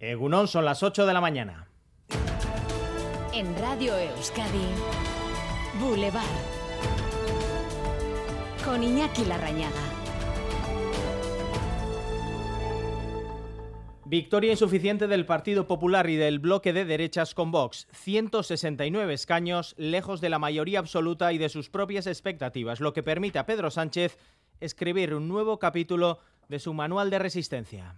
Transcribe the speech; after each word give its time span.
Egunón 0.00 0.46
son 0.46 0.64
las 0.64 0.84
8 0.84 1.06
de 1.06 1.12
la 1.12 1.20
mañana. 1.20 1.66
En 3.34 3.58
Radio 3.58 3.96
Euskadi, 3.96 4.68
Boulevard. 5.80 6.24
Con 8.64 8.84
Iñaki 8.84 9.24
Larrañaga. 9.24 9.74
Victoria 14.04 14.52
insuficiente 14.52 15.08
del 15.08 15.26
Partido 15.26 15.66
Popular 15.66 16.08
y 16.08 16.14
del 16.14 16.38
bloque 16.38 16.72
de 16.72 16.84
derechas 16.84 17.34
con 17.34 17.50
Vox. 17.50 17.88
169 17.90 19.12
escaños, 19.12 19.74
lejos 19.78 20.20
de 20.20 20.30
la 20.30 20.38
mayoría 20.38 20.78
absoluta 20.78 21.32
y 21.32 21.38
de 21.38 21.48
sus 21.48 21.70
propias 21.70 22.06
expectativas, 22.06 22.78
lo 22.78 22.92
que 22.92 23.02
permite 23.02 23.40
a 23.40 23.46
Pedro 23.46 23.72
Sánchez 23.72 24.16
escribir 24.60 25.12
un 25.12 25.26
nuevo 25.26 25.58
capítulo 25.58 26.20
de 26.48 26.60
su 26.60 26.72
manual 26.72 27.10
de 27.10 27.18
resistencia. 27.18 27.96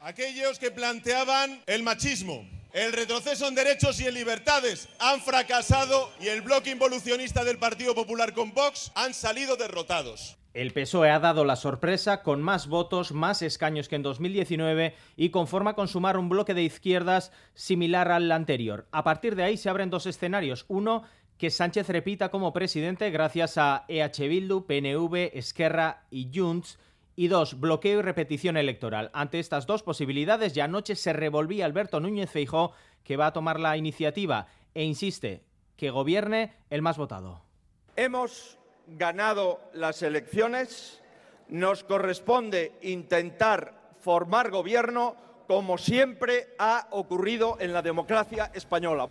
Aquellos 0.00 0.60
que 0.60 0.70
planteaban 0.70 1.60
el 1.66 1.82
machismo, 1.82 2.48
el 2.72 2.92
retroceso 2.92 3.48
en 3.48 3.56
derechos 3.56 4.00
y 4.00 4.06
en 4.06 4.14
libertades 4.14 4.88
han 5.00 5.20
fracasado 5.20 6.12
y 6.20 6.28
el 6.28 6.42
bloque 6.42 6.70
involucionista 6.70 7.42
del 7.42 7.58
Partido 7.58 7.96
Popular 7.96 8.32
con 8.32 8.52
Vox 8.54 8.92
han 8.94 9.12
salido 9.12 9.56
derrotados. 9.56 10.36
El 10.54 10.72
PSOE 10.72 11.10
ha 11.10 11.18
dado 11.18 11.44
la 11.44 11.56
sorpresa 11.56 12.22
con 12.22 12.42
más 12.42 12.68
votos, 12.68 13.10
más 13.10 13.42
escaños 13.42 13.88
que 13.88 13.96
en 13.96 14.02
2019 14.02 14.94
y 15.16 15.30
conforma 15.30 15.74
con 15.74 15.88
sumar 15.88 16.16
un 16.16 16.28
bloque 16.28 16.54
de 16.54 16.62
izquierdas 16.62 17.32
similar 17.54 18.12
al 18.12 18.30
anterior. 18.30 18.86
A 18.92 19.02
partir 19.02 19.34
de 19.34 19.42
ahí 19.42 19.56
se 19.56 19.68
abren 19.68 19.90
dos 19.90 20.06
escenarios. 20.06 20.64
Uno, 20.68 21.02
que 21.38 21.50
Sánchez 21.50 21.88
repita 21.88 22.30
como 22.30 22.52
presidente 22.52 23.10
gracias 23.10 23.58
a 23.58 23.84
EH 23.88 24.28
Bildu, 24.28 24.64
PNV, 24.64 25.36
Esquerra 25.36 26.04
y 26.10 26.30
Junts. 26.32 26.78
Y 27.18 27.26
dos, 27.26 27.58
bloqueo 27.58 27.98
y 27.98 28.02
repetición 28.02 28.56
electoral. 28.56 29.10
Ante 29.12 29.40
estas 29.40 29.66
dos 29.66 29.82
posibilidades, 29.82 30.52
ya 30.52 30.66
anoche 30.66 30.94
se 30.94 31.12
revolvía 31.12 31.64
Alberto 31.64 31.98
Núñez 31.98 32.30
Feijó, 32.30 32.70
que 33.02 33.16
va 33.16 33.26
a 33.26 33.32
tomar 33.32 33.58
la 33.58 33.76
iniciativa 33.76 34.46
e 34.72 34.84
insiste 34.84 35.42
que 35.76 35.90
gobierne 35.90 36.54
el 36.70 36.80
más 36.80 36.96
votado. 36.96 37.42
Hemos 37.96 38.56
ganado 38.86 39.58
las 39.74 40.00
elecciones, 40.02 41.02
nos 41.48 41.82
corresponde 41.82 42.78
intentar 42.82 43.74
formar 43.98 44.52
gobierno 44.52 45.16
como 45.48 45.76
siempre 45.76 46.54
ha 46.56 46.86
ocurrido 46.92 47.56
en 47.58 47.72
la 47.72 47.82
democracia 47.82 48.52
española. 48.54 49.08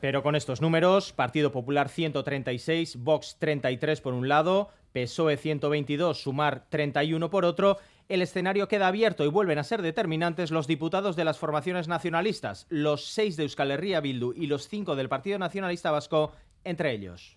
Pero 0.00 0.22
con 0.22 0.34
estos 0.34 0.62
números, 0.62 1.12
Partido 1.12 1.52
Popular 1.52 1.90
136, 1.90 2.96
Vox 3.02 3.36
33 3.38 4.00
por 4.00 4.14
un 4.14 4.28
lado, 4.28 4.70
PSOE 4.94 5.36
122, 5.36 6.22
Sumar 6.22 6.66
31 6.70 7.28
por 7.28 7.44
otro, 7.44 7.78
el 8.08 8.22
escenario 8.22 8.68
queda 8.68 8.86
abierto 8.86 9.24
y 9.24 9.28
vuelven 9.28 9.58
a 9.58 9.64
ser 9.64 9.82
determinantes 9.82 10.52
los 10.52 10.68
diputados 10.68 11.16
de 11.16 11.24
las 11.24 11.36
formaciones 11.36 11.88
nacionalistas, 11.88 12.66
los 12.68 13.06
seis 13.06 13.36
de 13.36 13.42
Euskal 13.42 13.72
Herria 13.72 14.00
Bildu 14.00 14.32
y 14.36 14.46
los 14.46 14.68
cinco 14.68 14.94
del 14.94 15.08
Partido 15.08 15.36
Nacionalista 15.38 15.90
Vasco, 15.90 16.32
entre 16.62 16.92
ellos. 16.92 17.36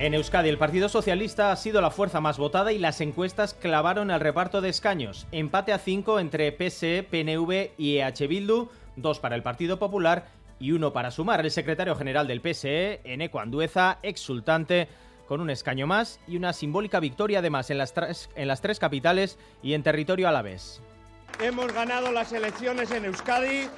En 0.00 0.14
Euskadi, 0.14 0.48
el 0.48 0.58
Partido 0.58 0.88
Socialista 0.88 1.50
ha 1.50 1.56
sido 1.56 1.80
la 1.80 1.90
fuerza 1.90 2.20
más 2.20 2.38
votada 2.38 2.70
y 2.70 2.78
las 2.78 3.00
encuestas 3.00 3.52
clavaron 3.52 4.12
el 4.12 4.20
reparto 4.20 4.60
de 4.60 4.68
escaños. 4.68 5.26
Empate 5.32 5.72
a 5.72 5.78
5 5.78 6.20
entre 6.20 6.52
PSE, 6.52 7.02
PNV 7.02 7.72
y 7.76 7.96
EH 7.96 8.28
Bildu, 8.28 8.68
dos 8.94 9.18
para 9.18 9.34
el 9.34 9.42
Partido 9.42 9.80
Popular 9.80 10.28
y 10.60 10.70
uno 10.70 10.92
para 10.92 11.10
sumar. 11.10 11.40
El 11.40 11.50
secretario 11.50 11.96
general 11.96 12.28
del 12.28 12.40
PSE, 12.40 13.00
Eneco 13.02 13.40
Andueza, 13.40 13.98
exultante, 14.04 14.86
con 15.26 15.40
un 15.40 15.50
escaño 15.50 15.88
más 15.88 16.20
y 16.28 16.36
una 16.36 16.52
simbólica 16.52 17.00
victoria 17.00 17.40
además 17.40 17.68
en 17.70 17.78
las, 17.78 17.92
tres, 17.92 18.30
en 18.36 18.46
las 18.46 18.60
tres 18.60 18.78
capitales 18.78 19.36
y 19.64 19.74
en 19.74 19.82
territorio 19.82 20.28
alavés. 20.28 20.80
Hemos 21.40 21.72
ganado 21.72 22.12
las 22.12 22.32
elecciones 22.32 22.92
en 22.92 23.04
Euskadi 23.04 23.68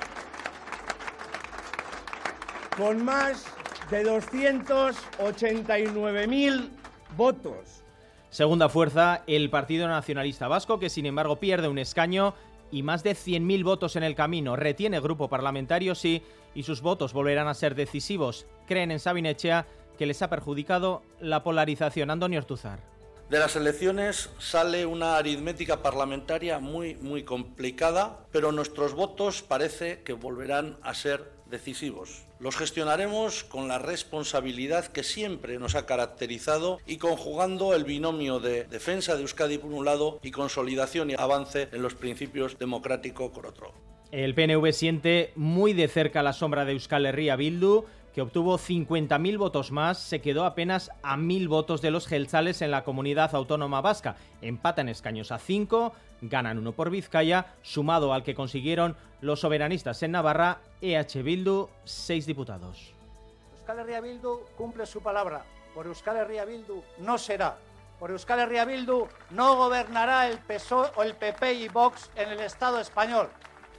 con 2.76 3.02
más 3.06 3.46
de 3.90 4.04
289.000 4.04 6.68
votos. 7.16 7.82
Segunda 8.30 8.68
fuerza, 8.68 9.24
el 9.26 9.50
Partido 9.50 9.88
Nacionalista 9.88 10.46
Vasco, 10.46 10.78
que 10.78 10.88
sin 10.88 11.06
embargo 11.06 11.40
pierde 11.40 11.66
un 11.66 11.78
escaño 11.78 12.34
y 12.70 12.84
más 12.84 13.02
de 13.02 13.10
100.000 13.12 13.64
votos 13.64 13.96
en 13.96 14.04
el 14.04 14.14
camino. 14.14 14.54
Retiene 14.54 15.00
grupo 15.00 15.28
parlamentario, 15.28 15.96
sí, 15.96 16.22
y 16.54 16.62
sus 16.62 16.80
votos 16.80 17.12
volverán 17.12 17.48
a 17.48 17.54
ser 17.54 17.74
decisivos. 17.74 18.46
Creen 18.66 18.92
en 18.92 19.00
Sabinechea 19.00 19.66
que 19.98 20.06
les 20.06 20.22
ha 20.22 20.30
perjudicado 20.30 21.02
la 21.20 21.42
polarización. 21.42 22.10
Antonio 22.10 22.38
Ortuzar. 22.38 22.78
De 23.28 23.38
las 23.38 23.54
elecciones 23.54 24.30
sale 24.38 24.86
una 24.86 25.16
aritmética 25.16 25.82
parlamentaria 25.82 26.58
muy, 26.58 26.94
muy 26.96 27.22
complicada, 27.22 28.24
pero 28.32 28.50
nuestros 28.50 28.94
votos 28.94 29.42
parece 29.42 30.02
que 30.02 30.14
volverán 30.14 30.78
a 30.82 30.94
ser 30.94 31.39
decisivos. 31.50 32.22
Los 32.38 32.56
gestionaremos 32.56 33.44
con 33.44 33.68
la 33.68 33.78
responsabilidad 33.78 34.86
que 34.86 35.02
siempre 35.02 35.58
nos 35.58 35.74
ha 35.74 35.84
caracterizado 35.84 36.80
y 36.86 36.96
conjugando 36.96 37.74
el 37.74 37.84
binomio 37.84 38.40
de 38.40 38.64
defensa 38.64 39.14
de 39.16 39.22
Euskadi 39.22 39.58
por 39.58 39.72
un 39.72 39.84
lado 39.84 40.18
y 40.22 40.30
consolidación 40.30 41.10
y 41.10 41.14
avance 41.18 41.68
en 41.72 41.82
los 41.82 41.94
principios 41.94 42.58
democráticos 42.58 43.30
por 43.30 43.46
otro. 43.46 43.74
El 44.12 44.34
PNV 44.34 44.72
siente 44.72 45.32
muy 45.36 45.72
de 45.72 45.86
cerca 45.86 46.22
la 46.22 46.32
sombra 46.32 46.64
de 46.64 46.72
Euskal 46.72 47.06
Herria 47.06 47.36
Bildu 47.36 47.84
que 48.14 48.22
obtuvo 48.22 48.58
50.000 48.58 49.38
votos 49.38 49.70
más, 49.70 49.98
se 49.98 50.20
quedó 50.20 50.44
apenas 50.44 50.90
a 51.02 51.16
1.000 51.16 51.48
votos 51.48 51.80
de 51.82 51.90
los 51.90 52.06
gelzales 52.06 52.62
en 52.62 52.70
la 52.70 52.84
comunidad 52.84 53.34
autónoma 53.34 53.80
vasca. 53.80 54.16
Empatan 54.42 54.88
escaños 54.88 55.32
a 55.32 55.38
5, 55.38 55.92
ganan 56.22 56.58
uno 56.58 56.72
por 56.72 56.90
Vizcaya, 56.90 57.54
sumado 57.62 58.12
al 58.12 58.22
que 58.22 58.34
consiguieron 58.34 58.96
los 59.20 59.40
soberanistas 59.40 60.02
en 60.02 60.12
Navarra, 60.12 60.58
EH 60.80 61.22
Bildu, 61.22 61.68
6 61.84 62.26
diputados. 62.26 62.92
Euskal 63.58 63.80
Herria 63.80 64.00
Bildu 64.00 64.40
cumple 64.56 64.86
su 64.86 65.00
palabra. 65.00 65.44
Por 65.74 65.86
Euskal 65.86 66.16
Herria 66.16 66.44
Bildu 66.44 66.82
no 66.98 67.18
será. 67.18 67.56
Por 68.00 68.10
Euskal 68.10 68.40
Herria 68.40 68.64
Bildu 68.64 69.06
no 69.30 69.56
gobernará 69.56 70.28
el 70.28 70.38
PSOE 70.38 70.90
o 70.96 71.02
el 71.02 71.14
PP 71.14 71.52
y 71.52 71.68
Vox 71.68 72.10
en 72.16 72.30
el 72.30 72.40
Estado 72.40 72.80
español. 72.80 73.28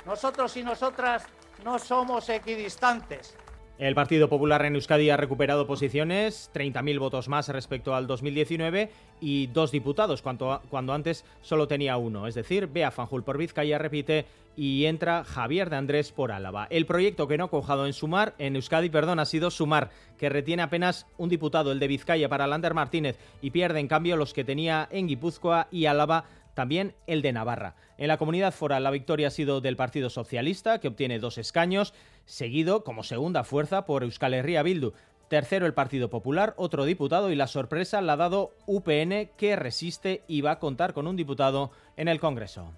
Nosotros 0.06 0.56
y 0.56 0.64
nosotras 0.64 1.26
no 1.64 1.78
somos 1.78 2.30
equidistantes. 2.30 3.36
El 3.82 3.96
Partido 3.96 4.30
Popular 4.30 4.64
en 4.64 4.76
Euskadi 4.76 5.10
ha 5.10 5.18
recuperado 5.18 5.66
posiciones, 5.66 6.52
30.000 6.54 7.00
votos 7.00 7.28
más 7.28 7.50
respecto 7.50 7.96
al 7.96 8.06
2019 8.06 8.92
y 9.20 9.48
dos 9.48 9.72
diputados, 9.72 10.22
cuando, 10.22 10.62
cuando 10.70 10.94
antes 10.94 11.26
solo 11.42 11.68
tenía 11.68 11.98
uno. 11.98 12.28
Es 12.28 12.36
decir, 12.36 12.68
Bea 12.68 12.92
Fanjul 12.92 13.24
por 13.24 13.40
Vizcaya 13.40 13.80
repite 13.80 14.28
y 14.56 14.86
entra 14.86 15.24
Javier 15.24 15.72
de 15.72 15.78
Andrés 15.78 16.12
por 16.12 16.32
Álava. 16.32 16.68
El 16.70 16.86
proyecto 16.86 17.28
que 17.28 17.40
no 17.40 17.46
ha 17.46 17.50
cojado 17.50 17.88
en 17.88 17.94
Sumar, 17.94 18.36
en 18.38 18.56
Euskadi, 18.56 18.92
perdón, 18.92 19.18
ha 19.18 19.26
sido 19.26 19.50
Sumar, 19.50 19.90
que 20.20 20.30
retiene 20.30 20.62
apenas 20.62 21.08
un 21.18 21.30
diputado, 21.30 21.72
el 21.72 21.80
de 21.80 21.88
Vizcaya, 21.88 22.30
para 22.30 22.46
Lander 22.46 22.76
Martínez, 22.76 23.18
y 23.42 23.50
pierde 23.50 23.80
en 23.80 23.88
cambio 23.88 24.16
los 24.16 24.36
que 24.36 24.44
tenía 24.44 24.90
en 24.92 25.08
Guipúzcoa 25.08 25.70
y 25.72 25.88
Álava 25.88 26.26
también 26.54 26.96
el 27.08 27.22
de 27.22 27.34
Navarra. 27.34 27.76
En 27.98 28.08
la 28.08 28.18
comunidad 28.18 28.54
foral 28.54 28.84
la 28.84 28.92
victoria 28.92 29.28
ha 29.28 29.32
sido 29.32 29.62
del 29.62 29.76
Partido 29.76 30.10
Socialista, 30.10 30.80
que 30.80 30.88
obtiene 30.88 31.20
dos 31.20 31.38
escaños, 31.38 31.94
seguido 32.26 32.84
como 32.84 33.04
segunda 33.04 33.44
fuerza 33.44 33.86
por 33.86 34.04
Euskal 34.04 34.34
Herria 34.34 34.64
Bildu. 34.64 34.94
Tercero 35.28 35.66
el 35.66 35.74
Partido 35.74 36.10
Popular, 36.10 36.54
otro 36.58 36.84
diputado 36.84 37.32
y 37.32 37.36
la 37.36 37.48
sorpresa 37.48 38.02
la 38.02 38.14
ha 38.14 38.18
dado 38.18 38.54
UPN, 38.66 39.30
que 39.38 39.56
resiste 39.56 40.24
y 40.28 40.42
va 40.42 40.52
a 40.52 40.60
contar 40.60 40.94
con 40.94 41.08
un 41.08 41.16
diputado 41.16 41.72
en 41.96 42.10
el 42.10 42.20
Congreso. 42.20 42.74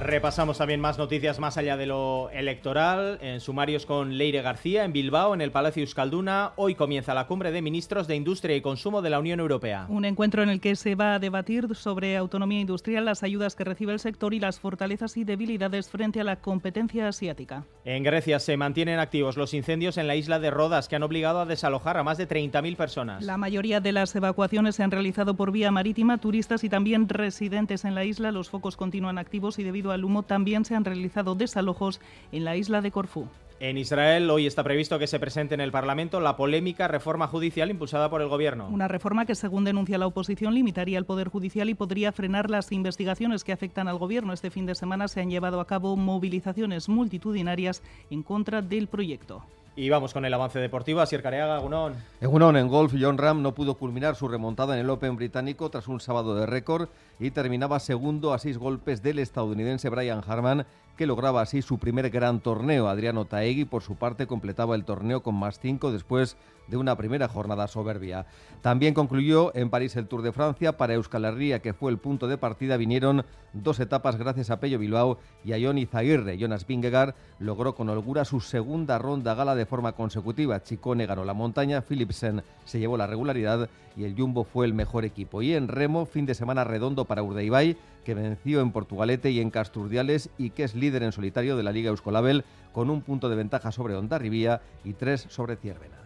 Repasamos 0.00 0.58
también 0.58 0.78
más 0.78 0.98
noticias 0.98 1.38
más 1.38 1.56
allá 1.56 1.78
de 1.78 1.86
lo 1.86 2.28
electoral. 2.30 3.18
En 3.22 3.40
sumarios 3.40 3.86
con 3.86 4.18
Leire 4.18 4.42
García 4.42 4.84
en 4.84 4.92
Bilbao, 4.92 5.32
en 5.32 5.40
el 5.40 5.50
Palacio 5.50 5.82
Euskalduna. 5.82 6.52
Hoy 6.56 6.74
comienza 6.74 7.14
la 7.14 7.26
cumbre 7.26 7.50
de 7.50 7.62
ministros 7.62 8.06
de 8.06 8.14
Industria 8.14 8.56
y 8.56 8.60
Consumo 8.60 9.00
de 9.00 9.08
la 9.08 9.18
Unión 9.18 9.40
Europea. 9.40 9.86
Un 9.88 10.04
encuentro 10.04 10.42
en 10.42 10.50
el 10.50 10.60
que 10.60 10.76
se 10.76 10.96
va 10.96 11.14
a 11.14 11.18
debatir 11.18 11.74
sobre 11.74 12.16
autonomía 12.16 12.60
industrial, 12.60 13.06
las 13.06 13.22
ayudas 13.22 13.56
que 13.56 13.64
recibe 13.64 13.94
el 13.94 13.98
sector 13.98 14.34
y 14.34 14.40
las 14.40 14.60
fortalezas 14.60 15.16
y 15.16 15.24
debilidades 15.24 15.88
frente 15.88 16.20
a 16.20 16.24
la 16.24 16.36
competencia 16.36 17.08
asiática. 17.08 17.64
En 17.86 18.02
Grecia 18.02 18.38
se 18.38 18.58
mantienen 18.58 18.98
activos 18.98 19.38
los 19.38 19.54
incendios 19.54 19.96
en 19.96 20.06
la 20.06 20.16
isla 20.16 20.38
de 20.38 20.50
Rodas, 20.50 20.88
que 20.88 20.96
han 20.96 21.04
obligado 21.04 21.40
a 21.40 21.46
desalojar 21.46 21.96
a 21.96 22.04
más 22.04 22.18
de 22.18 22.28
30.000 22.28 22.76
personas. 22.76 23.24
La 23.24 23.38
mayoría 23.38 23.80
de 23.80 23.92
las 23.92 24.14
evacuaciones 24.14 24.76
se 24.76 24.82
han 24.82 24.90
realizado 24.90 25.36
por 25.36 25.52
vía 25.52 25.70
marítima, 25.70 26.18
turistas 26.18 26.64
y 26.64 26.68
también 26.68 27.08
residentes 27.08 27.86
en 27.86 27.94
la 27.94 28.04
isla. 28.04 28.30
Los 28.30 28.50
focos 28.50 28.76
continúan 28.76 29.16
activos 29.16 29.58
y 29.58 29.62
debido 29.62 29.85
al 29.92 30.04
humo 30.04 30.22
también 30.22 30.64
se 30.64 30.74
han 30.74 30.84
realizado 30.84 31.34
desalojos 31.34 32.00
en 32.32 32.44
la 32.44 32.56
isla 32.56 32.80
de 32.80 32.90
Corfú. 32.90 33.28
En 33.58 33.78
Israel 33.78 34.28
hoy 34.28 34.46
está 34.46 34.62
previsto 34.62 34.98
que 34.98 35.06
se 35.06 35.18
presente 35.18 35.54
en 35.54 35.62
el 35.62 35.72
Parlamento 35.72 36.20
la 36.20 36.36
polémica 36.36 36.88
reforma 36.88 37.26
judicial 37.26 37.70
impulsada 37.70 38.10
por 38.10 38.20
el 38.20 38.28
Gobierno. 38.28 38.68
Una 38.68 38.86
reforma 38.86 39.24
que, 39.24 39.34
según 39.34 39.64
denuncia 39.64 39.96
la 39.96 40.06
oposición, 40.06 40.52
limitaría 40.52 40.98
el 40.98 41.06
Poder 41.06 41.28
Judicial 41.28 41.70
y 41.70 41.74
podría 41.74 42.12
frenar 42.12 42.50
las 42.50 42.70
investigaciones 42.70 43.44
que 43.44 43.52
afectan 43.52 43.88
al 43.88 43.96
Gobierno. 43.96 44.34
Este 44.34 44.50
fin 44.50 44.66
de 44.66 44.74
semana 44.74 45.08
se 45.08 45.22
han 45.22 45.30
llevado 45.30 45.60
a 45.60 45.66
cabo 45.66 45.96
movilizaciones 45.96 46.90
multitudinarias 46.90 47.82
en 48.10 48.22
contra 48.22 48.60
del 48.60 48.88
proyecto. 48.88 49.42
Y 49.78 49.90
vamos 49.90 50.14
con 50.14 50.24
el 50.24 50.32
avance 50.32 50.58
deportivo. 50.58 51.02
Asier 51.02 51.22
Careaga, 51.22 51.58
Gunón. 51.58 51.94
En 52.22 52.30
Gunón, 52.30 52.56
en 52.56 52.66
golf, 52.66 52.94
John 52.98 53.18
Ram 53.18 53.42
no 53.42 53.52
pudo 53.52 53.74
culminar 53.74 54.16
su 54.16 54.26
remontada 54.26 54.72
en 54.72 54.80
el 54.80 54.88
Open 54.88 55.16
británico 55.16 55.68
tras 55.68 55.86
un 55.86 56.00
sábado 56.00 56.34
de 56.34 56.46
récord 56.46 56.88
y 57.20 57.30
terminaba 57.30 57.78
segundo 57.78 58.32
a 58.32 58.38
seis 58.38 58.56
golpes 58.56 59.02
del 59.02 59.18
estadounidense 59.18 59.90
Brian 59.90 60.22
Harman, 60.26 60.64
que 60.96 61.06
lograba 61.06 61.42
así 61.42 61.62
su 61.62 61.78
primer 61.78 62.10
gran 62.10 62.40
torneo. 62.40 62.88
Adriano 62.88 63.24
Taegui, 63.24 63.64
por 63.64 63.82
su 63.82 63.96
parte, 63.96 64.26
completaba 64.26 64.74
el 64.74 64.84
torneo 64.84 65.22
con 65.22 65.34
más 65.34 65.60
cinco 65.60 65.92
después 65.92 66.36
de 66.68 66.76
una 66.76 66.96
primera 66.96 67.28
jornada 67.28 67.68
soberbia. 67.68 68.26
También 68.62 68.94
concluyó 68.94 69.54
en 69.54 69.70
París 69.70 69.94
el 69.96 70.08
Tour 70.08 70.22
de 70.22 70.32
Francia. 70.32 70.76
Para 70.76 70.94
Euskal 70.94 71.24
Herria, 71.24 71.60
que 71.60 71.74
fue 71.74 71.90
el 71.92 71.98
punto 71.98 72.26
de 72.26 72.38
partida, 72.38 72.76
vinieron 72.76 73.24
dos 73.52 73.78
etapas 73.78 74.16
gracias 74.16 74.50
a 74.50 74.58
Pello 74.58 74.78
Bilbao 74.78 75.18
y 75.44 75.52
a 75.52 75.64
Johnny 75.64 75.86
Zaguirre. 75.86 76.38
Jonas 76.38 76.66
Vingegaard 76.66 77.14
logró 77.38 77.74
con 77.74 77.88
holgura 77.88 78.24
su 78.24 78.40
segunda 78.40 78.98
ronda 78.98 79.34
gala 79.34 79.54
de 79.54 79.66
forma 79.66 79.92
consecutiva. 79.92 80.62
Chicone 80.62 81.06
ganó 81.06 81.24
la 81.24 81.34
montaña, 81.34 81.82
Philipsen 81.82 82.42
se 82.64 82.78
llevó 82.78 82.96
la 82.96 83.06
regularidad 83.06 83.68
y 83.96 84.04
el 84.04 84.16
Jumbo 84.16 84.44
fue 84.44 84.66
el 84.66 84.74
mejor 84.74 85.04
equipo. 85.04 85.42
Y 85.42 85.54
en 85.54 85.68
remo, 85.68 86.06
fin 86.06 86.26
de 86.26 86.34
semana 86.34 86.64
redondo 86.64 87.04
para 87.04 87.22
Urdaibai, 87.22 87.76
que 88.06 88.14
venció 88.14 88.60
en 88.60 88.70
Portugalete 88.70 89.32
y 89.32 89.40
en 89.40 89.50
Casturdiales 89.50 90.30
y 90.38 90.50
que 90.50 90.62
es 90.62 90.76
líder 90.76 91.02
en 91.02 91.10
solitario 91.10 91.56
de 91.56 91.64
la 91.64 91.72
Liga 91.72 91.90
Euskolabel 91.90 92.44
con 92.70 92.88
un 92.88 93.02
punto 93.02 93.28
de 93.28 93.34
ventaja 93.34 93.72
sobre 93.72 93.96
Ondarribía 93.96 94.62
y 94.84 94.92
tres 94.92 95.26
sobre 95.28 95.56
Ciervena. 95.56 95.96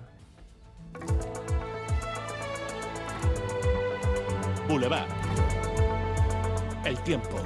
Boulevard. 4.67 5.11
El 6.87 6.99
tiempo. 7.03 7.37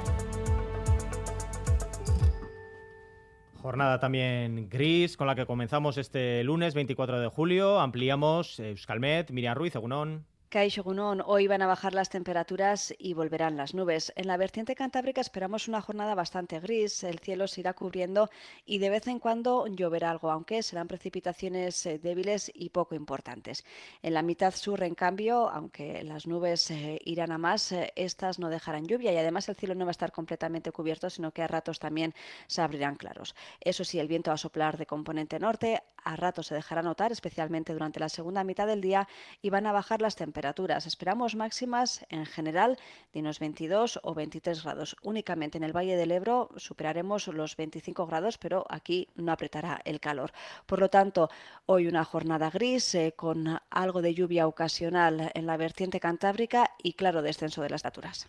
Jornada 3.61 3.99
también 3.99 4.69
gris 4.69 5.17
con 5.17 5.27
la 5.27 5.35
que 5.35 5.45
comenzamos 5.45 5.97
este 5.97 6.45
lunes 6.45 6.75
24 6.75 7.19
de 7.19 7.27
julio. 7.27 7.81
Ampliamos 7.81 8.57
Euskalmet, 8.61 9.31
Miriam 9.31 9.57
Ruiz, 9.57 9.75
Egunón. 9.75 10.25
Hoy 10.57 11.47
van 11.47 11.61
a 11.63 11.67
bajar 11.67 11.93
las 11.93 12.07
temperaturas 12.07 12.93
y 12.97 13.13
volverán 13.13 13.57
las 13.57 13.73
nubes. 13.73 14.13
En 14.15 14.27
la 14.27 14.37
vertiente 14.37 14.73
cantábrica 14.73 15.19
esperamos 15.19 15.67
una 15.67 15.81
jornada 15.81 16.15
bastante 16.15 16.61
gris, 16.61 17.03
el 17.03 17.19
cielo 17.19 17.45
se 17.49 17.59
irá 17.59 17.73
cubriendo 17.73 18.29
y 18.65 18.77
de 18.77 18.89
vez 18.89 19.05
en 19.07 19.19
cuando 19.19 19.67
lloverá 19.67 20.11
algo, 20.11 20.31
aunque 20.31 20.63
serán 20.63 20.87
precipitaciones 20.87 21.85
eh, 21.85 21.99
débiles 21.99 22.49
y 22.55 22.69
poco 22.69 22.95
importantes. 22.95 23.65
En 24.01 24.13
la 24.13 24.21
mitad 24.21 24.55
sur, 24.55 24.81
en 24.83 24.95
cambio, 24.95 25.49
aunque 25.49 26.01
las 26.05 26.25
nubes 26.25 26.71
eh, 26.71 27.01
irán 27.03 27.33
a 27.33 27.37
más, 27.37 27.73
eh, 27.73 27.91
estas 27.97 28.39
no 28.39 28.47
dejarán 28.47 28.87
lluvia 28.87 29.11
y 29.11 29.17
además 29.17 29.49
el 29.49 29.57
cielo 29.57 29.75
no 29.75 29.83
va 29.83 29.89
a 29.89 29.91
estar 29.91 30.13
completamente 30.13 30.71
cubierto, 30.71 31.09
sino 31.09 31.31
que 31.31 31.41
a 31.41 31.47
ratos 31.47 31.79
también 31.79 32.13
se 32.47 32.61
abrirán 32.61 32.95
claros. 32.95 33.35
Eso 33.59 33.83
sí, 33.83 33.99
el 33.99 34.07
viento 34.07 34.31
va 34.31 34.35
a 34.35 34.37
soplar 34.37 34.77
de 34.77 34.85
componente 34.85 35.37
norte, 35.37 35.83
a 36.05 36.15
ratos 36.15 36.47
se 36.47 36.55
dejará 36.55 36.81
notar, 36.81 37.11
especialmente 37.11 37.73
durante 37.73 37.99
la 37.99 38.07
segunda 38.07 38.45
mitad 38.45 38.67
del 38.67 38.79
día, 38.79 39.05
y 39.41 39.49
van 39.49 39.67
a 39.67 39.73
bajar 39.73 40.01
las 40.01 40.15
temperaturas 40.15 40.44
Esperamos 40.85 41.35
máximas 41.35 42.05
en 42.09 42.25
general 42.25 42.77
de 43.13 43.19
unos 43.21 43.39
22 43.39 43.99
o 44.03 44.13
23 44.13 44.63
grados. 44.63 44.95
Únicamente 45.01 45.57
en 45.57 45.63
el 45.63 45.75
Valle 45.75 45.97
del 45.97 46.11
Ebro 46.11 46.49
superaremos 46.57 47.27
los 47.27 47.55
25 47.57 48.05
grados, 48.05 48.37
pero 48.37 48.65
aquí 48.69 49.07
no 49.15 49.31
apretará 49.31 49.81
el 49.85 49.99
calor. 49.99 50.31
Por 50.65 50.79
lo 50.79 50.89
tanto, 50.89 51.29
hoy 51.65 51.87
una 51.87 52.05
jornada 52.05 52.49
gris 52.49 52.95
eh, 52.95 53.13
con 53.15 53.59
algo 53.69 54.01
de 54.01 54.13
lluvia 54.13 54.47
ocasional 54.47 55.31
en 55.33 55.45
la 55.45 55.57
vertiente 55.57 55.99
cantábrica 55.99 56.71
y 56.83 56.93
claro 56.93 57.21
descenso 57.21 57.61
de 57.61 57.69
las 57.69 57.85
alturas. 57.85 58.27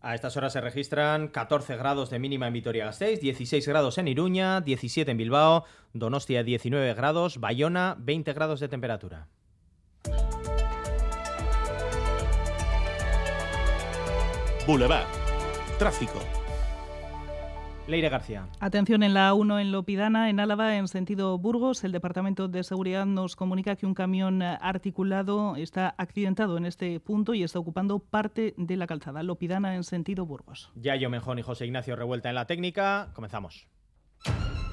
A 0.00 0.16
estas 0.16 0.36
horas 0.36 0.52
se 0.52 0.60
registran 0.60 1.28
14 1.28 1.76
grados 1.76 2.10
de 2.10 2.18
mínima 2.18 2.48
en 2.48 2.52
Vitoria-Gasteiz, 2.54 3.20
16 3.20 3.68
grados 3.68 3.98
en 3.98 4.08
Iruña, 4.08 4.60
17 4.60 5.08
en 5.08 5.16
Bilbao, 5.16 5.64
Donostia 5.92 6.42
19 6.42 6.92
grados, 6.94 7.38
Bayona 7.38 7.94
20 8.00 8.32
grados 8.32 8.58
de 8.58 8.68
temperatura. 8.68 9.28
Boulevard. 14.66 15.06
Tráfico. 15.78 16.20
Leire 17.88 18.08
García. 18.08 18.46
Atención 18.60 19.02
en 19.02 19.12
la 19.12 19.32
A1 19.32 19.60
en 19.60 19.72
Lopidana, 19.72 20.30
en 20.30 20.38
Álava, 20.38 20.76
en 20.76 20.86
sentido 20.86 21.36
Burgos. 21.36 21.82
El 21.82 21.90
Departamento 21.90 22.46
de 22.46 22.62
Seguridad 22.62 23.04
nos 23.04 23.34
comunica 23.34 23.74
que 23.74 23.86
un 23.86 23.94
camión 23.94 24.40
articulado 24.40 25.56
está 25.56 25.94
accidentado 25.98 26.56
en 26.56 26.66
este 26.66 27.00
punto 27.00 27.34
y 27.34 27.42
está 27.42 27.58
ocupando 27.58 27.98
parte 27.98 28.54
de 28.56 28.76
la 28.76 28.86
calzada. 28.86 29.24
Lopidana 29.24 29.74
en 29.74 29.82
sentido 29.82 30.26
Burgos. 30.26 30.70
Yayo 30.76 31.10
Mejón 31.10 31.40
y 31.40 31.42
José 31.42 31.66
Ignacio 31.66 31.96
Revuelta 31.96 32.28
en 32.28 32.36
la 32.36 32.46
técnica. 32.46 33.10
Comenzamos. 33.14 33.66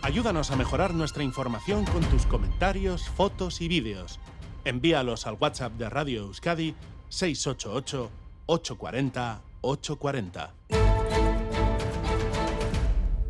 Ayúdanos 0.04 0.52
a 0.52 0.56
mejorar 0.56 0.94
nuestra 0.94 1.24
información 1.24 1.86
con 1.86 2.04
tus 2.04 2.28
comentarios, 2.28 3.10
fotos 3.10 3.60
y 3.60 3.68
vídeos. 3.68 4.20
Envíalos 4.66 5.26
al 5.26 5.38
WhatsApp 5.40 5.74
de 5.74 5.90
Radio 5.90 6.22
Euskadi 6.22 6.76
688 7.10 8.12
840 8.46 9.49
840. 9.64 10.89